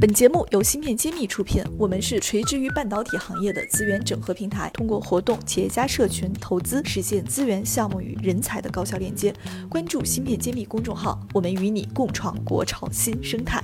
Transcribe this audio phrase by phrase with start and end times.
[0.00, 9.30] 本节目由芯片揭秘出品，我们是垂直于半导体行业的资源整合平台，通过活动、企业家社群、投资，实现资源、项目与人才的高效链接。
[9.68, 13.62] 关注芯片揭秘公众号，我们与你共创国潮新生态。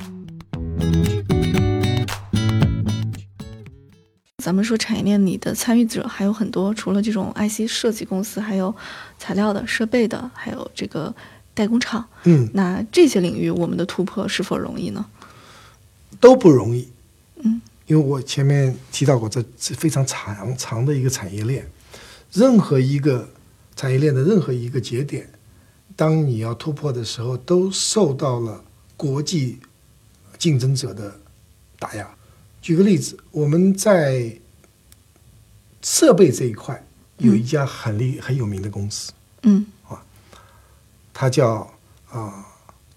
[4.44, 8.74] 咱们说产业链里的参与者还有很多，除了这种 IC 设计公司，还有
[9.16, 11.14] 材料的、设备的，还有这个
[11.54, 12.06] 代工厂。
[12.24, 15.06] 嗯，那这些领域，我们的突破是否容易呢？
[16.26, 16.88] 都不容易。
[17.36, 21.64] 嗯，因为我前面提到过，这是非常长长的一个产业链，
[22.32, 23.28] 任何一个
[23.76, 25.30] 产业链的任何一个节点，
[25.94, 28.64] 当你要突破的时候，都受到了
[28.96, 29.60] 国际
[30.36, 31.16] 竞争者的
[31.78, 32.12] 打压。
[32.60, 34.36] 举个例子，我们在
[35.80, 36.84] 设备这一块
[37.18, 39.12] 有一家很厉很有名的公司，
[39.44, 40.02] 嗯啊
[41.14, 41.72] 它叫
[42.10, 42.44] 啊、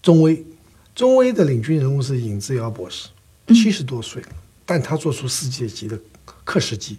[0.02, 0.44] 中微。
[0.92, 3.08] 中微的领军人物是尹志尧博士，
[3.54, 4.28] 七十多岁了，
[4.64, 5.98] 但他做出世界级的
[6.44, 6.96] 刻蚀机。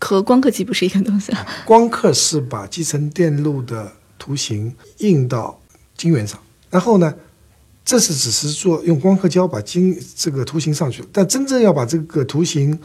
[0.00, 1.46] 和光刻机不是一个东西啊。
[1.66, 5.60] 光刻是把集成电路的图形印到
[5.96, 7.12] 晶圆上，然后呢，
[7.84, 12.78] 这是只是做用光刻胶把晶这个图形上去了，但真正要把这个图形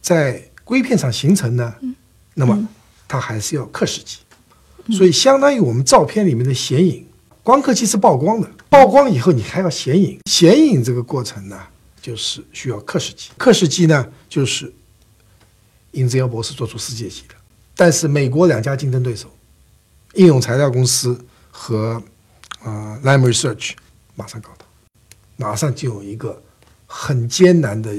[0.00, 1.74] 在硅片上形成呢，
[2.34, 2.68] 那么
[3.08, 4.18] 它还是要刻蚀机，
[4.92, 7.04] 所以相当于我们照片里面的显影，
[7.42, 11.58] 光刻机是曝光的，曝光以后你还要显影，显影这个过程呢，
[12.04, 14.70] 就是需要刻蚀机，刻蚀机呢就是
[15.92, 17.34] 尹志尧博士做出世界级的，
[17.74, 19.30] 但是美国两家竞争对手，
[20.12, 21.18] 应用材料公司
[21.50, 21.92] 和
[22.60, 23.70] 啊、呃、Lam Research
[24.16, 24.66] 马上搞到，
[25.38, 26.42] 马上就有一个
[26.86, 27.90] 很艰难的，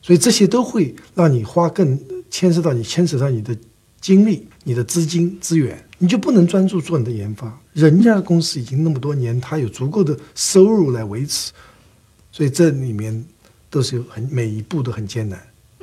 [0.00, 3.58] 所以这些都会让你花更牵涉到你牵扯到你的
[4.00, 7.60] 精力、你的资金资源，你就不能专注做你的研发。
[7.72, 11.50] 人家的公司已经那么多年，他有足够的收入来维持，
[12.30, 13.24] 所以这里面
[13.70, 15.40] 都是有很每一步都很艰难。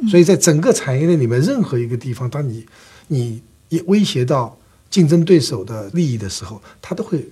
[0.09, 2.65] 所以在整个产业链里面，任何一个地方，当你
[3.07, 4.57] 你也威胁到
[4.89, 7.27] 竞争对手的利益的时候，他都会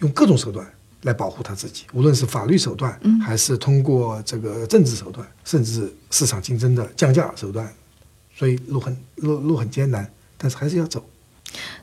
[0.00, 0.66] 用各种手段
[1.02, 7.72] 来保护他自己，无论是法律手段，还是通过这个政治手段，甚至市场竞争的降价手段。
[8.34, 11.08] 所以路很路路很艰难，但是还是要走。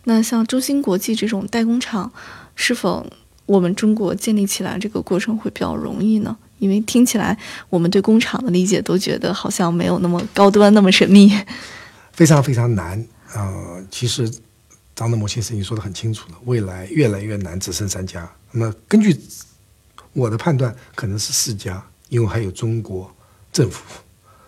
[0.04, 2.12] 那像中芯国际这种代工厂，
[2.56, 3.08] 是否
[3.46, 6.38] 我们中国建立起来这个过程会比较容易呢？
[6.64, 7.38] 因为听起来
[7.70, 11.30] 我们对工厂的理解都觉得好像没有那么高端、那么神秘。
[12.14, 13.06] 非常非常难。
[13.34, 14.32] 呃，其实
[14.96, 18.32] 张德谋先生已经说得很清楚了，未来越来越难，只剩三家。
[18.52, 19.20] 那么根据
[20.14, 23.14] 我的判断，可能是四家，因为还有中国
[23.52, 23.84] 政府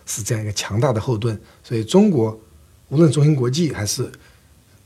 [0.05, 2.39] 是这样一个强大的后盾，所以中国
[2.89, 4.09] 无论中芯国际还是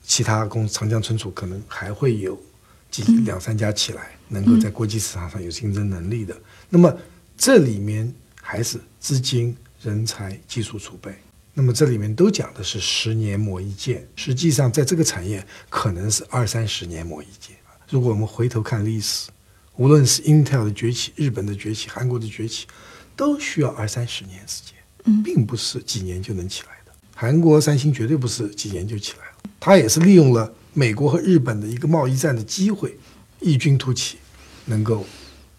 [0.02, 2.42] 其他公长江存储，可能还会有
[2.90, 6.34] 几两三家起来，能够在国际市场上有竞争能力的。
[6.70, 6.96] 那么
[7.40, 11.16] 这里面还是资金、人才、技术储备。
[11.54, 17.56] 那么这里面都讲的是十年磨一剑，实际上在这个产业可能是二三十年磨一剑。
[17.90, 19.30] 如果我们回头看历史，
[19.78, 22.68] 无论是 Intel 的崛起、日本的崛起、韩国的崛起，
[23.16, 26.92] 都需要二三十年时间，并不是几年就能起来的。
[27.16, 32.98] 韩国三星绝对不是几年就起来了，它也是利用了美国和日本的一个贸易战的机会，
[33.40, 34.18] 异军突起，
[34.66, 35.06] 能够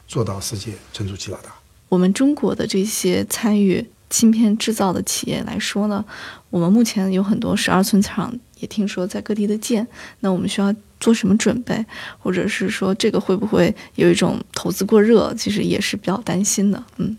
[0.07, 1.55] 做到世界存储器老大。
[1.91, 6.03] 我们中国的这些参与芯片制造的企业来说呢，
[6.49, 9.87] 我们目前有很多十二寸厂，也听说在各地的建。
[10.21, 11.84] 那我们需要做什么准备，
[12.21, 15.34] 或者是说这个会不会有一种投资过热？
[15.34, 16.83] 其实也是比较担心的。
[16.99, 17.17] 嗯，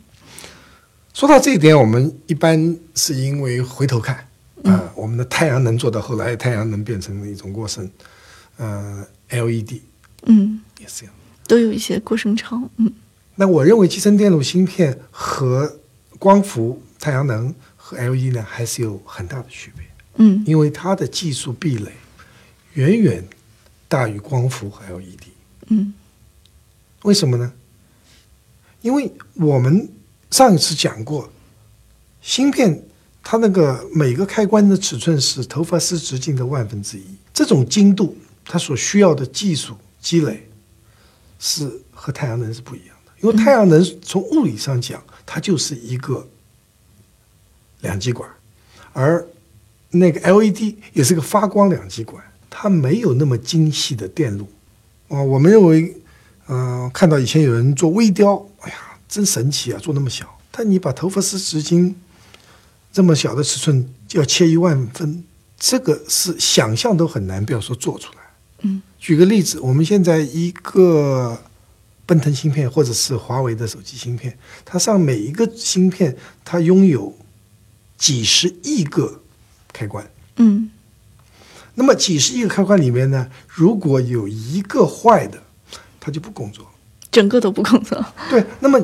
[1.13, 4.25] 说到这一点，我们一般是因为回头看，
[4.63, 7.89] 啊、我们的太阳能做到后来，太阳能变成了一种过剩，
[8.55, 9.81] 呃，LED
[10.23, 11.13] 嗯，也是这样。
[11.45, 12.69] 都有一些过程长。
[12.77, 12.91] 嗯
[13.41, 15.79] 那我认为集成电路芯片和
[16.19, 19.83] 光伏、太阳能和 LED 呢，还是有很大的区别，
[20.17, 21.91] 嗯因为它的技术壁垒
[22.73, 23.27] 远远
[23.87, 25.23] 大于光伏和 LED。
[25.69, 25.91] 嗯
[27.01, 27.51] 为什么呢？
[28.81, 29.89] 因为我们
[30.29, 31.27] 上一次讲过，
[32.21, 32.83] 芯片
[33.23, 40.47] 它那个每个开关的尺寸是头发丝直径的万分之一，这种精度它所需要的技术积累
[41.39, 43.00] 是和太阳能是不一样的。
[43.21, 46.27] 因为太阳能从物理上讲，它就是一个
[47.81, 48.29] 两极管，
[48.93, 49.25] 而
[49.91, 54.47] 那个 LED 也是个发光两极管，它没有那么精细的电路。
[55.07, 55.95] 哦，我们认为，
[56.47, 58.75] 嗯、看到以前有人做微雕，哎呀，
[59.07, 60.25] 真神奇啊，做那么小。
[60.49, 61.95] 但你把头发丝直径
[62.91, 65.23] 这么小的尺寸就要切一万分，
[65.57, 68.19] 这个是想象都很难，不要说做出来。
[68.61, 71.41] 嗯，举个例子，我们现在一个
[72.11, 76.13] 奔腾芯片或者是华为的手机芯片，它上每一个芯片
[76.43, 77.15] 它拥有
[77.97, 79.21] 几十亿个
[79.71, 80.05] 开关。
[80.35, 80.69] 嗯
[81.75, 85.41] 那么几十亿个开关里面呢，如果有一个坏的，
[86.01, 86.65] 它就不工作。
[87.09, 88.05] 整个都不工作。
[88.29, 88.77] 对，那么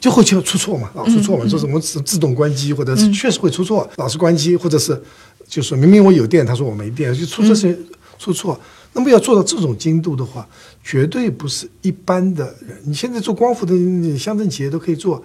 [0.00, 5.00] 就会就出错嘛，老出错嘛，说什么自自动关机，或者是确实会出错，老是关机，或者是
[5.46, 7.78] 就是明明我有电，他说我没电，就出错是
[8.22, 8.58] 出错。
[8.92, 10.46] 那么要做到这种精度的话，
[10.84, 12.78] 绝对不是一般的人。
[12.84, 13.74] 你现在做光伏的
[14.16, 15.20] 乡镇企业都可以做，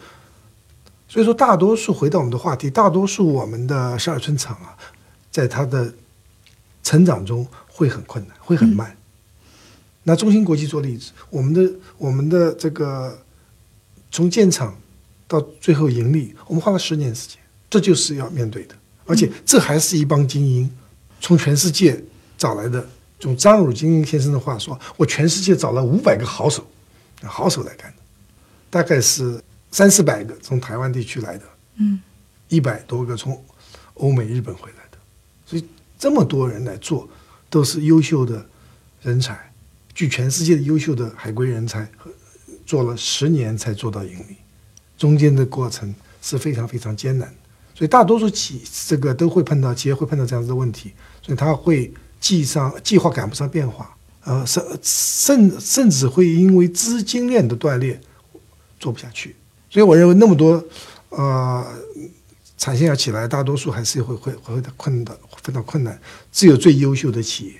[1.07, 4.75] 所以说大多数回到我们的话题，大多数我们的十二寸厂啊，
[5.29, 5.93] 在它的
[6.81, 8.95] 成长中会很困难，会很慢。
[10.03, 13.19] 拿中芯国际做例子，我们的我们的这个
[14.09, 14.73] 从建厂
[15.27, 17.37] 到最后盈利，我们花了十年时间，
[17.69, 18.75] 这就是要面对的。
[19.05, 20.71] 而且这还是一帮精英，
[21.19, 22.01] 从全世界
[22.37, 22.87] 找来的。
[23.21, 26.63] 用张汝京先生的话说，我全世界找了五百个好手，
[27.23, 27.97] 好手来干的，
[28.69, 29.41] 大概是
[29.71, 31.43] 三四百个从台湾地区来的，
[31.77, 31.99] 嗯，
[32.47, 33.43] 一百多个从
[33.95, 34.99] 欧美、日本回来的，
[35.47, 35.65] 所以
[35.97, 37.09] 这么多人来做，
[37.49, 38.45] 都是优秀的
[39.01, 39.51] 人才，
[39.95, 41.89] 据全世界的优秀的海归人才，
[42.67, 44.35] 做了十年才做到盈利，
[44.95, 45.91] 中间的过程
[46.21, 47.33] 是非常非常艰难，
[47.73, 50.93] 所以大多数企这个都会碰到企业会碰到这样子的问题，
[51.23, 51.91] 所以他会。
[52.19, 57.99] 计上计划赶不上变化，呃，甚甚甚至会因为资金链的断裂
[58.79, 59.35] 做不下去。
[59.69, 60.63] 所以我认为那么多
[61.09, 61.65] 呃
[62.57, 65.99] 产线要起来，大多数还是会会会困的非常困难。
[66.31, 67.53] 只有最优秀的企业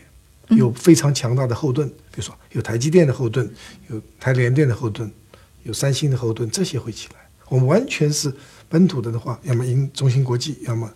[0.57, 3.47] 有非常强大的后盾，比如说有台积电的后盾，
[3.89, 5.11] 有台联电的后盾，
[5.63, 7.29] 有三星的后盾，这些会起来。
[7.49, 8.33] 我们完全是
[8.67, 10.89] 本土的的话，要么赢中芯国际，要么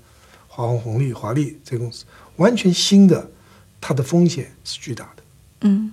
[0.48, 2.06] 华虹红利、华丽这公司，
[2.38, 3.30] 完全新的。
[3.82, 5.24] 它的风险是巨大的，
[5.62, 5.92] 嗯，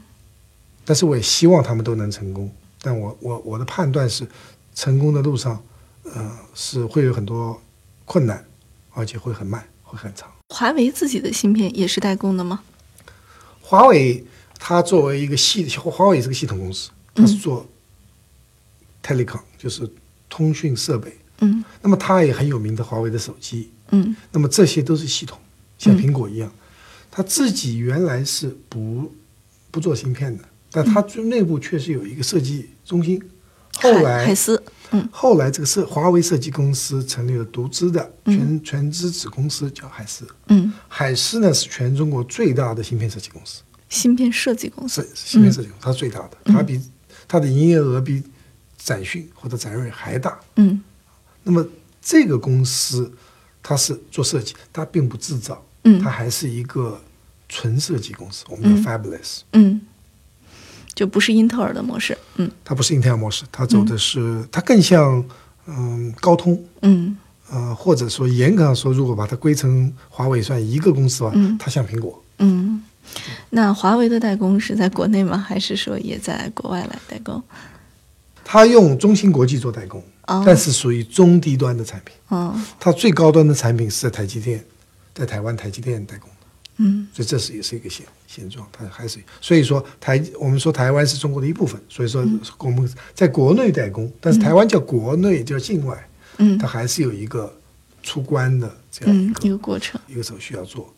[0.84, 2.52] 但是我也希望他们都能成功。
[2.80, 4.28] 但我我我的判断是，
[4.74, 5.60] 成功的路上，
[6.04, 7.60] 呃，是会有很多
[8.04, 8.44] 困难，
[8.92, 10.30] 而且会很慢，会很长。
[10.50, 12.62] 华为自己的芯片也是代工的吗？
[13.60, 14.24] 华为
[14.58, 17.66] 它作为一个系，华为是个系统公司，它是做
[19.02, 19.90] telecom，就是
[20.28, 25.38] 通讯设备，嗯，那么它也很有名的华为的手机，嗯，那么这些都是系统，
[25.78, 26.52] 像苹果一样。
[27.10, 29.12] 他自己原来是不
[29.70, 33.22] 不做芯片的，但他内部确实有一个设计中心。
[33.80, 34.60] 后来海思，
[34.90, 40.26] 嗯，后来这个设华为设计公司成立了独资的全全资子公司，叫海思。
[40.48, 43.62] 嗯，海思呢是全中国最大的芯片设计公司。
[43.88, 46.80] 芯片设计公司，芯片设计公司，它最大的，它比
[47.28, 48.22] 它的营业额比
[48.76, 50.40] 展讯或者展锐还大。
[50.56, 50.82] 嗯，
[51.44, 51.64] 那么
[52.02, 53.12] 这个公司
[53.62, 55.64] 它是做设计，它并不制造，
[55.96, 57.00] 嗯，它还是一个。
[57.50, 59.80] 纯设计公司，我们叫 Fabulous，嗯，
[60.92, 65.24] 就不是英特尔的模式，嗯，它不是英特尔模式，它走的是，它更像，
[65.64, 67.16] 嗯，高通，嗯，
[67.50, 72.84] 呃，或者说严格上说，如果把它归成华为算一个公司吧，嗯，它像苹果，嗯，
[73.48, 75.38] 那华为的代工是在国内吗？
[75.38, 77.42] 还是说也在国外来代工？
[78.44, 80.04] 它用中芯国际做代工，
[80.44, 84.62] 但是属于中低端的产品，哦，它最高端的产品是在台积电，
[85.18, 86.30] 在台湾台积电代工。
[86.80, 92.24] 嗯，所以这是也是一个现现状，它还是所以说台我们说台湾是中国的一部分，所以说
[92.58, 97.52] 我们在国内代工，但是台湾叫国内叫境外，嗯，它还是有一个
[98.00, 100.94] 出关的这样一个一个过程，一个手续要做。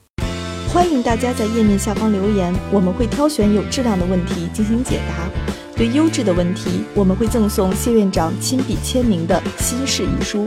[0.68, 5.30] 欢迎大家在页面下方留言，我们会挑选有质量的问题进行解答。
[5.74, 10.46] 对优质的问题，我们会赠送谢院长亲笔签名的新式遗书。